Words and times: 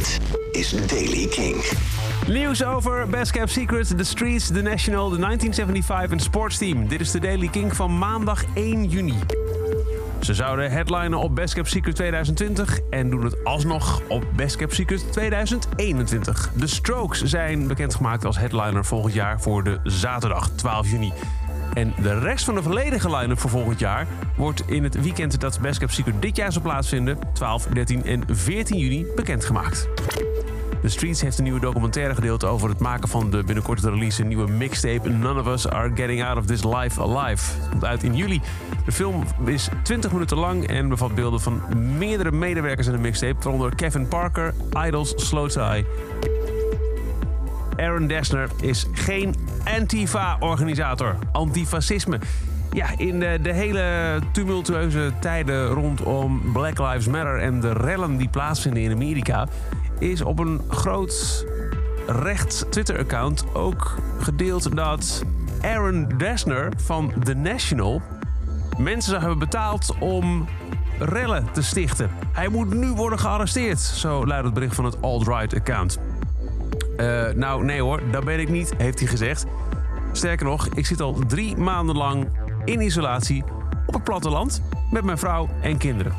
Dit 0.00 0.20
is 0.52 0.86
Daily 0.86 1.26
King. 1.26 1.72
Nieuws 2.26 2.64
over 2.64 3.08
Best 3.08 3.30
Kept 3.30 3.50
Secret, 3.50 3.98
The 3.98 4.04
Streets, 4.04 4.46
The 4.46 4.62
National, 4.62 5.10
The 5.10 5.18
1975 5.18 6.10
en 6.10 6.20
Sports 6.20 6.58
Team. 6.58 6.88
Dit 6.88 7.00
is 7.00 7.10
de 7.10 7.20
Daily 7.20 7.48
King 7.48 7.76
van 7.76 7.98
maandag 7.98 8.44
1 8.54 8.84
juni. 8.84 9.14
Ze 10.20 10.34
zouden 10.34 10.70
headlinen 10.70 11.18
op 11.18 11.34
Best 11.34 11.54
Kept 11.54 11.68
Secret 11.68 11.94
2020 11.94 12.78
en 12.90 13.10
doen 13.10 13.24
het 13.24 13.44
alsnog 13.44 14.02
op 14.08 14.24
Best 14.36 14.56
Kept 14.56 14.74
Secret 14.74 15.12
2021. 15.12 16.50
De 16.54 16.66
Strokes 16.66 17.22
zijn 17.22 17.66
bekendgemaakt 17.66 18.24
als 18.24 18.38
headliner 18.38 18.84
volgend 18.84 19.14
jaar 19.14 19.40
voor 19.40 19.64
de 19.64 19.80
zaterdag 19.84 20.50
12 20.50 20.90
juni. 20.90 21.12
En 21.74 21.94
de 22.02 22.18
rest 22.18 22.44
van 22.44 22.54
de 22.54 22.62
volledige 22.62 23.16
line-up 23.16 23.38
voor 23.38 23.50
volgend 23.50 23.78
jaar 23.78 24.06
wordt 24.36 24.62
in 24.66 24.84
het 24.84 25.02
weekend 25.02 25.40
dat 25.40 25.60
Kept 25.60 25.92
Secret 25.92 26.22
dit 26.22 26.36
jaar 26.36 26.52
zal 26.52 26.62
plaatsvinden, 26.62 27.18
12, 27.32 27.66
13 27.66 28.04
en 28.04 28.22
14 28.28 28.78
juni, 28.78 29.06
bekendgemaakt. 29.16 29.88
The 30.82 30.88
Streets 30.88 31.20
heeft 31.20 31.38
een 31.38 31.44
nieuwe 31.44 31.60
documentaire 31.60 32.14
gedeeld 32.14 32.44
over 32.44 32.68
het 32.68 32.78
maken 32.78 33.08
van 33.08 33.30
de 33.30 33.44
binnenkort 33.44 33.80
te 33.80 33.90
release 33.90 34.24
nieuwe 34.24 34.50
mixtape 34.50 35.08
None 35.08 35.40
of 35.40 35.46
Us 35.46 35.68
Are 35.68 35.90
Getting 35.94 36.24
Out 36.24 36.36
of 36.36 36.46
This 36.46 36.64
Life 36.64 37.02
Alive. 37.02 37.52
Uit 37.80 38.02
in 38.02 38.16
juli. 38.16 38.40
De 38.84 38.92
film 38.92 39.24
is 39.44 39.68
20 39.82 40.12
minuten 40.12 40.36
lang 40.36 40.66
en 40.66 40.88
bevat 40.88 41.14
beelden 41.14 41.40
van 41.40 41.62
meerdere 41.98 42.32
medewerkers 42.32 42.86
in 42.86 42.92
de 42.92 42.98
mixtape, 42.98 43.36
waaronder 43.42 43.74
Kevin 43.74 44.08
Parker, 44.08 44.54
Idols, 44.86 45.12
Slow. 45.16 45.50
Aaron 47.80 48.06
Dessner 48.06 48.48
is 48.60 48.86
geen 48.92 49.34
Antifa-organisator. 49.78 51.16
Antifascisme. 51.32 52.18
Ja, 52.72 52.86
in 52.96 53.20
de, 53.20 53.38
de, 53.42 53.52
hele 53.52 54.18
tumultueuze 54.32 55.12
tijden 55.20 55.66
rondom 55.66 56.52
Black 56.52 56.78
Lives 56.78 57.06
Matter 57.06 57.38
en 57.38 57.60
de 57.60 57.72
rellen 57.72 58.16
die 58.16 58.28
plaatsvinden 58.28 58.82
in 58.82 58.92
Amerika, 58.92 59.48
is 59.98 60.22
op 60.22 60.38
een 60.38 60.60
groot 60.68 61.46
rechts 62.06 62.64
Twitter-account 62.70 63.44
ook 63.52 63.98
gedeeld 64.20 64.76
dat 64.76 65.24
Aaron 65.60 66.08
Dessner 66.16 66.72
van 66.76 67.12
The 67.24 67.34
National 67.34 68.02
mensen 68.78 69.10
zou 69.10 69.20
hebben 69.20 69.38
betaald 69.38 69.94
om 69.98 70.48
rellen 70.98 71.46
te 71.52 71.62
stichten. 71.62 72.10
Hij 72.32 72.48
moet 72.48 72.74
nu 72.74 72.92
worden 72.92 73.18
gearresteerd, 73.18 73.80
zo 73.80 74.26
luidt 74.26 74.44
het 74.44 74.54
bericht 74.54 74.74
van 74.74 74.84
het 74.84 75.02
alt-right-account. 75.02 75.98
Uh, 77.00 77.28
nou, 77.34 77.64
nee 77.64 77.82
hoor, 77.82 78.00
dat 78.10 78.24
ben 78.24 78.40
ik 78.40 78.48
niet, 78.48 78.74
heeft 78.76 78.98
hij 78.98 79.08
gezegd. 79.08 79.46
Sterker 80.12 80.46
nog, 80.46 80.66
ik 80.66 80.86
zit 80.86 81.00
al 81.00 81.18
drie 81.26 81.56
maanden 81.56 81.96
lang 81.96 82.28
in 82.64 82.80
isolatie 82.80 83.44
op 83.86 83.94
het 83.94 84.04
platteland 84.04 84.62
met 84.90 85.04
mijn 85.04 85.18
vrouw 85.18 85.48
en 85.62 85.76
kinderen. 85.76 86.12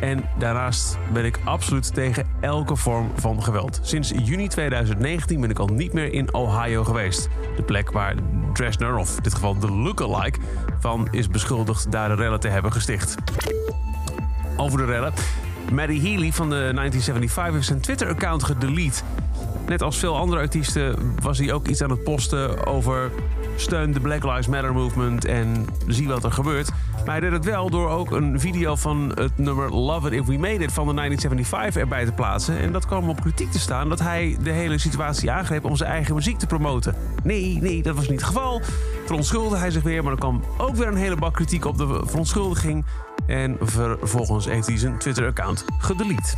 En 0.00 0.24
daarnaast 0.38 0.98
ben 1.12 1.24
ik 1.24 1.38
absoluut 1.44 1.94
tegen 1.94 2.26
elke 2.40 2.76
vorm 2.76 3.10
van 3.14 3.42
geweld. 3.42 3.80
Sinds 3.82 4.12
juni 4.24 4.48
2019 4.48 5.40
ben 5.40 5.50
ik 5.50 5.58
al 5.58 5.66
niet 5.66 5.92
meer 5.92 6.12
in 6.12 6.34
Ohio 6.34 6.84
geweest. 6.84 7.28
De 7.56 7.62
plek 7.62 7.90
waar 7.90 8.14
Dresner, 8.52 8.96
of 8.96 9.16
in 9.16 9.22
dit 9.22 9.34
geval 9.34 9.58
de 9.58 9.70
lookalike, 9.70 10.38
van 10.80 11.08
is 11.10 11.28
beschuldigd 11.28 11.92
daar 11.92 12.08
de 12.08 12.14
rellen 12.14 12.40
te 12.40 12.48
hebben 12.48 12.72
gesticht. 12.72 13.14
Over 14.56 14.78
de 14.78 14.84
rellen. 14.84 15.12
Maddie 15.72 16.00
Healy 16.00 16.32
van 16.32 16.50
de 16.50 16.70
1975 16.74 17.54
heeft 17.54 17.66
zijn 17.66 17.80
Twitter-account 17.80 18.44
gedelete. 18.44 19.02
Net 19.66 19.82
als 19.82 19.98
veel 19.98 20.16
andere 20.16 20.40
artiesten 20.40 21.14
was 21.22 21.38
hij 21.38 21.52
ook 21.52 21.68
iets 21.68 21.82
aan 21.82 21.90
het 21.90 22.04
posten 22.04 22.66
over 22.66 23.10
steun 23.56 23.92
de 23.92 24.00
Black 24.00 24.24
Lives 24.24 24.46
Matter 24.46 24.74
movement 24.74 25.24
en 25.24 25.66
zie 25.86 26.08
wat 26.08 26.24
er 26.24 26.32
gebeurt. 26.32 26.70
Maar 26.94 27.14
hij 27.14 27.20
deed 27.20 27.32
het 27.32 27.44
wel 27.44 27.70
door 27.70 27.88
ook 27.88 28.10
een 28.10 28.40
video 28.40 28.76
van 28.76 29.12
het 29.14 29.38
nummer 29.38 29.74
Love 29.74 30.06
It 30.06 30.12
If 30.12 30.26
We 30.26 30.38
Made 30.38 30.64
It 30.64 30.72
van 30.72 30.86
de 30.86 30.94
1975 30.94 31.82
erbij 31.82 32.04
te 32.04 32.12
plaatsen. 32.12 32.58
En 32.58 32.72
dat 32.72 32.86
kwam 32.86 33.08
op 33.08 33.20
kritiek 33.20 33.50
te 33.50 33.58
staan 33.58 33.88
dat 33.88 33.98
hij 33.98 34.36
de 34.42 34.50
hele 34.50 34.78
situatie 34.78 35.30
aangreep 35.30 35.64
om 35.64 35.76
zijn 35.76 35.90
eigen 35.90 36.14
muziek 36.14 36.38
te 36.38 36.46
promoten. 36.46 36.94
Nee, 37.22 37.58
nee, 37.60 37.82
dat 37.82 37.94
was 37.94 38.08
niet 38.08 38.20
het 38.20 38.28
geval. 38.28 38.60
Verontschuldigde 39.04 39.58
hij 39.58 39.70
zich 39.70 39.82
weer, 39.82 40.02
maar 40.02 40.12
er 40.12 40.18
kwam 40.18 40.42
ook 40.58 40.76
weer 40.76 40.86
een 40.86 40.96
hele 40.96 41.16
bak 41.16 41.34
kritiek 41.34 41.64
op 41.64 41.78
de 41.78 42.00
verontschuldiging. 42.04 42.84
En 43.26 43.56
vervolgens 43.60 44.46
heeft 44.46 44.66
hij 44.66 44.78
zijn 44.78 44.98
Twitter-account 44.98 45.64
gedelete. 45.78 46.34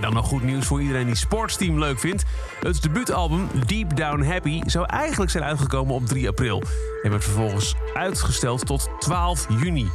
Dan 0.00 0.12
nog 0.12 0.26
goed 0.26 0.42
nieuws 0.42 0.66
voor 0.66 0.80
iedereen 0.80 1.06
die 1.06 1.14
Sportsteam 1.14 1.78
leuk 1.78 1.98
vindt. 1.98 2.24
Het 2.60 2.82
debuutalbum 2.82 3.48
Deep 3.66 3.96
Down 3.96 4.22
Happy 4.22 4.60
zou 4.66 4.86
eigenlijk 4.86 5.30
zijn 5.30 5.44
uitgekomen 5.44 5.94
op 5.94 6.06
3 6.06 6.28
april. 6.28 6.62
En 7.02 7.10
werd 7.10 7.24
vervolgens 7.24 7.74
uitgesteld 7.94 8.66
tot 8.66 8.88
12 8.98 9.46
juni. 9.60 9.88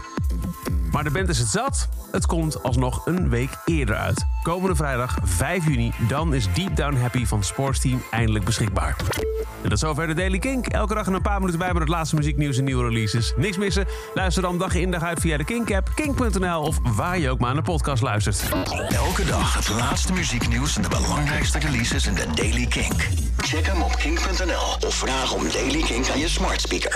Maar 0.95 1.03
de 1.03 1.09
band 1.09 1.29
is 1.29 1.39
het 1.39 1.47
zat. 1.47 1.87
Het 2.11 2.25
komt 2.25 2.63
alsnog 2.63 3.05
een 3.05 3.29
week 3.29 3.49
eerder 3.65 3.95
uit. 3.95 4.25
Komende 4.43 4.75
vrijdag 4.75 5.17
5 5.23 5.65
juni, 5.67 5.91
dan 6.07 6.33
is 6.33 6.47
Deep 6.53 6.75
Down 6.75 6.95
Happy 6.95 7.25
van 7.25 7.43
Sportsteam 7.43 8.01
eindelijk 8.11 8.45
beschikbaar. 8.45 8.95
En 9.37 9.61
dat 9.63 9.71
is 9.71 9.79
zover 9.79 10.07
de 10.07 10.13
Daily 10.13 10.39
Kink. 10.39 10.67
Elke 10.67 10.93
dag 10.93 11.07
een 11.07 11.21
paar 11.21 11.39
minuten 11.39 11.59
bij 11.59 11.71
met 11.71 11.81
het 11.81 11.89
laatste 11.89 12.15
muzieknieuws 12.15 12.57
en 12.57 12.63
nieuwe 12.63 12.87
releases. 12.87 13.33
Niks 13.37 13.57
missen? 13.57 13.85
Luister 14.13 14.41
dan 14.41 14.57
dag 14.57 14.75
in 14.75 14.91
dag 14.91 15.01
uit 15.01 15.19
via 15.19 15.37
de 15.37 15.43
Kink-app, 15.43 15.91
kink.nl 15.95 16.61
of 16.61 16.79
waar 16.95 17.19
je 17.19 17.29
ook 17.29 17.39
maar 17.39 17.53
naar 17.53 17.63
de 17.63 17.71
podcast 17.71 18.01
luistert. 18.01 18.43
Elke 18.89 19.25
dag 19.25 19.53
het 19.53 19.69
laatste 19.69 20.13
muzieknieuws 20.13 20.75
en 20.75 20.81
de 20.81 20.89
belangrijkste 20.89 21.59
releases 21.59 22.07
in 22.07 22.13
de 22.13 22.25
Daily 22.35 22.65
Kink. 22.65 23.07
Check 23.37 23.65
hem 23.65 23.81
op 23.81 23.95
kink.nl 23.95 24.87
of 24.87 24.95
vraag 24.95 25.33
om 25.33 25.43
Daily 25.51 25.81
Kink 25.81 26.09
aan 26.09 26.19
je 26.19 26.27
smart 26.27 26.61
speaker. 26.61 26.91